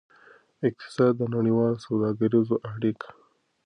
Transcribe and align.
اقتصاد 0.67 1.13
د 1.17 1.21
نړیوالو 1.35 1.83
سوداګریزو 1.85 2.55
اړیک 2.71 2.99